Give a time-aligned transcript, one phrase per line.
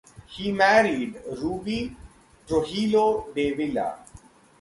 [0.25, 1.95] He married Ruby
[2.47, 3.99] Trujillo de Villa.